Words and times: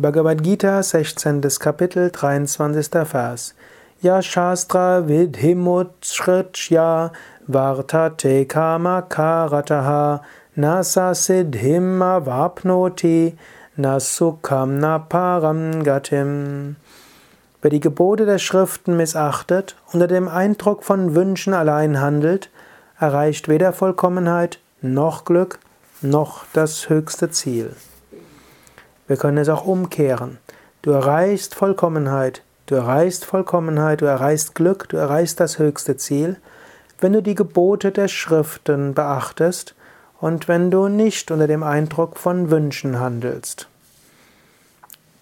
Bhagavad 0.00 0.44
Gita, 0.44 0.80
16. 0.80 1.40
Kapitel, 1.58 2.12
23. 2.12 3.04
Vers. 3.04 3.54
Ya 4.00 4.22
Shastra 4.22 5.08
vidhimutshritya 5.08 7.10
vartate 7.48 8.46
kama 8.46 9.02
karataha 9.08 10.20
nasa 10.56 11.16
siddhim 11.16 12.00
avapnoti 12.00 13.34
nasukam 13.76 14.78
na 14.78 15.00
param 15.00 15.82
gatim. 15.82 16.76
Wer 17.60 17.70
die 17.70 17.80
Gebote 17.80 18.24
der 18.24 18.38
Schriften 18.38 18.96
missachtet, 18.96 19.74
unter 19.92 20.06
dem 20.06 20.28
Eindruck 20.28 20.84
von 20.84 21.16
Wünschen 21.16 21.54
allein 21.54 22.00
handelt, 22.00 22.50
erreicht 23.00 23.48
weder 23.48 23.72
Vollkommenheit 23.72 24.60
noch 24.80 25.24
Glück 25.24 25.58
noch 26.02 26.44
das 26.52 26.88
höchste 26.88 27.32
Ziel. 27.32 27.74
Wir 29.08 29.16
können 29.16 29.38
es 29.38 29.48
auch 29.48 29.64
umkehren. 29.66 30.38
Du 30.82 30.92
erreichst 30.92 31.54
Vollkommenheit, 31.54 32.42
du 32.66 32.76
erreichst 32.76 33.24
Vollkommenheit, 33.24 34.02
du 34.02 34.04
erreichst 34.04 34.54
Glück, 34.54 34.88
du 34.88 34.96
erreichst 34.96 35.40
das 35.40 35.58
höchste 35.58 35.96
Ziel, 35.96 36.36
wenn 37.00 37.14
du 37.14 37.22
die 37.22 37.34
Gebote 37.34 37.90
der 37.90 38.08
Schriften 38.08 38.94
beachtest 38.94 39.74
und 40.20 40.46
wenn 40.46 40.70
du 40.70 40.88
nicht 40.88 41.30
unter 41.30 41.46
dem 41.46 41.62
Eindruck 41.62 42.16
von 42.18 42.50
Wünschen 42.50 43.00
handelst. 43.00 43.68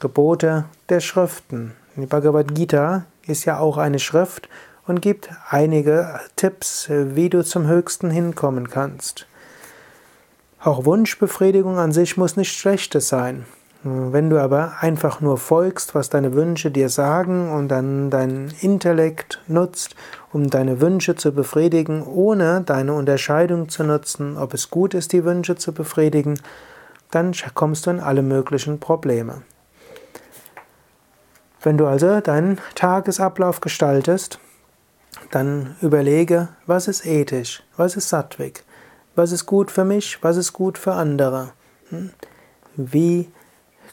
Gebote 0.00 0.64
der 0.88 1.00
Schriften. 1.00 1.72
Die 1.96 2.06
Bhagavad 2.06 2.54
Gita 2.54 3.04
ist 3.26 3.44
ja 3.44 3.58
auch 3.58 3.76
eine 3.76 3.98
Schrift 3.98 4.48
und 4.86 5.02
gibt 5.02 5.30
einige 5.48 6.20
Tipps, 6.36 6.86
wie 6.88 7.30
du 7.30 7.44
zum 7.44 7.66
Höchsten 7.66 8.10
hinkommen 8.10 8.70
kannst. 8.70 9.26
Auch 10.60 10.84
Wunschbefriedigung 10.84 11.78
an 11.78 11.92
sich 11.92 12.16
muss 12.16 12.36
nichts 12.36 12.54
Schlechtes 12.54 13.08
sein. 13.08 13.44
Wenn 13.86 14.30
du 14.30 14.40
aber 14.40 14.76
einfach 14.80 15.20
nur 15.20 15.36
folgst, 15.36 15.94
was 15.94 16.08
deine 16.08 16.32
Wünsche 16.32 16.70
dir 16.70 16.88
sagen 16.88 17.50
und 17.50 17.68
dann 17.68 18.08
deinen 18.08 18.50
Intellekt 18.62 19.42
nutzt, 19.46 19.94
um 20.32 20.48
deine 20.48 20.80
Wünsche 20.80 21.16
zu 21.16 21.32
befriedigen, 21.32 22.02
ohne 22.02 22.62
deine 22.62 22.94
Unterscheidung 22.94 23.68
zu 23.68 23.84
nutzen, 23.84 24.38
ob 24.38 24.54
es 24.54 24.70
gut 24.70 24.94
ist, 24.94 25.12
die 25.12 25.24
Wünsche 25.24 25.56
zu 25.56 25.74
befriedigen, 25.74 26.40
dann 27.10 27.32
kommst 27.52 27.84
du 27.84 27.90
in 27.90 28.00
alle 28.00 28.22
möglichen 28.22 28.80
Probleme. 28.80 29.42
Wenn 31.62 31.76
du 31.76 31.86
also 31.86 32.20
deinen 32.20 32.58
Tagesablauf 32.74 33.60
gestaltest, 33.60 34.38
dann 35.30 35.76
überlege, 35.82 36.48
was 36.66 36.88
ist 36.88 37.04
ethisch, 37.04 37.62
was 37.76 37.96
ist 37.96 38.08
sattwig, 38.08 38.64
was 39.14 39.30
ist 39.30 39.44
gut 39.44 39.70
für 39.70 39.84
mich, 39.84 40.22
was 40.22 40.38
ist 40.38 40.54
gut 40.54 40.78
für 40.78 40.94
andere. 40.94 41.52
Hm? 41.90 42.12
Wie 42.76 43.28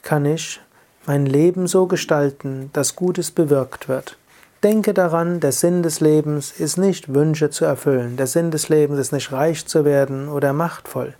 kann 0.02 0.24
ich 0.24 0.60
mein 1.06 1.26
Leben 1.26 1.66
so 1.66 1.86
gestalten, 1.86 2.70
dass 2.72 2.96
Gutes 2.96 3.30
bewirkt 3.30 3.88
wird. 3.88 4.16
Denke 4.62 4.94
daran, 4.94 5.40
der 5.40 5.50
Sinn 5.50 5.82
des 5.82 5.98
Lebens 5.98 6.52
ist 6.52 6.76
nicht 6.78 7.12
Wünsche 7.12 7.50
zu 7.50 7.64
erfüllen. 7.64 8.16
Der 8.16 8.28
Sinn 8.28 8.52
des 8.52 8.68
Lebens 8.68 9.00
ist 9.00 9.12
nicht 9.12 9.32
reich 9.32 9.66
zu 9.66 9.84
werden 9.84 10.28
oder 10.28 10.52
machtvoll. 10.52 11.14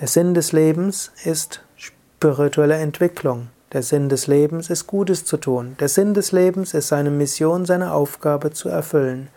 Der 0.00 0.08
Sinn 0.08 0.32
des 0.32 0.52
Lebens 0.52 1.12
ist 1.24 1.62
spirituelle 1.76 2.76
Entwicklung. 2.76 3.48
Der 3.72 3.82
Sinn 3.82 4.08
des 4.08 4.26
Lebens 4.26 4.70
ist 4.70 4.86
Gutes 4.86 5.26
zu 5.26 5.36
tun. 5.36 5.76
Der 5.80 5.88
Sinn 5.88 6.14
des 6.14 6.32
Lebens 6.32 6.72
ist 6.72 6.88
seine 6.88 7.10
Mission, 7.10 7.66
seine 7.66 7.92
Aufgabe 7.92 8.52
zu 8.52 8.70
erfüllen. 8.70 9.28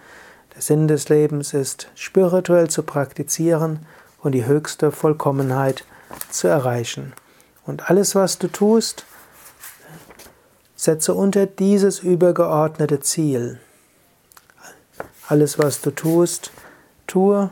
Der 0.55 0.61
Sinn 0.61 0.87
des 0.87 1.09
Lebens 1.09 1.53
ist 1.53 1.89
spirituell 1.95 2.69
zu 2.69 2.83
praktizieren 2.83 3.85
und 4.21 4.33
die 4.33 4.45
höchste 4.45 4.91
Vollkommenheit 4.91 5.83
zu 6.29 6.47
erreichen. 6.47 7.13
Und 7.69 7.87
alles, 7.87 8.15
was 8.15 8.39
du 8.39 8.47
tust, 8.47 9.05
setze 10.75 11.13
unter 11.13 11.45
dieses 11.45 11.99
übergeordnete 11.99 12.99
Ziel. 12.99 13.59
Alles, 15.27 15.59
was 15.59 15.79
du 15.79 15.91
tust, 15.91 16.49
tue, 17.05 17.51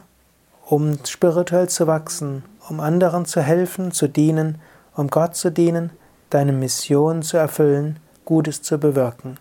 um 0.65 0.97
spirituell 1.05 1.69
zu 1.69 1.85
wachsen, 1.85 2.43
um 2.67 2.79
anderen 2.79 3.25
zu 3.25 3.41
helfen, 3.41 3.91
zu 3.91 4.07
dienen, 4.07 4.59
um 4.95 5.07
Gott 5.09 5.35
zu 5.35 5.51
dienen, 5.51 5.91
deine 6.31 6.51
Mission 6.51 7.21
zu 7.21 7.37
erfüllen, 7.37 7.99
Gutes 8.25 8.63
zu 8.63 8.79
bewirken. 8.79 9.37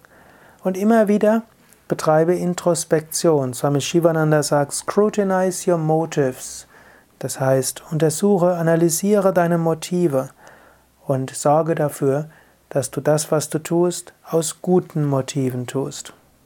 Und 0.62 0.76
immer 0.76 1.08
wieder 1.08 1.44
betreibe 1.88 2.34
Introspektion. 2.34 3.54
Swami 3.54 3.80
Shivananda 3.80 4.42
sagt, 4.42 4.74
scrutinize 4.74 5.70
your 5.70 5.78
motives. 5.78 6.66
Das 7.18 7.40
heißt, 7.40 7.82
untersuche, 7.90 8.56
analysiere 8.56 9.32
deine 9.32 9.56
Motive 9.56 10.28
und 11.06 11.30
sorge 11.34 11.74
dafür, 11.74 12.28
dass 12.68 12.90
du 12.90 13.00
das, 13.00 13.30
was 13.30 13.48
du 13.48 13.58
tust, 13.58 14.12
aus 14.28 14.60
guten 14.60 15.04
Motiven 15.04 15.66
tust. 15.66 16.12